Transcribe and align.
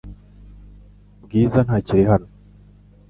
Bwiza 1.23 1.59
ntakiri 1.65 2.03
hano. 2.11 2.27